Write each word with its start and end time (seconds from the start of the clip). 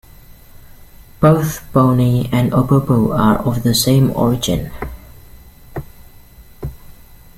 Both 1.19 1.71
Bonny 1.73 2.27
and 2.31 2.51
Opobo 2.53 3.15
are 3.15 3.37
of 3.37 3.61
the 3.61 3.75
same 3.75 4.09
origin. 4.15 4.71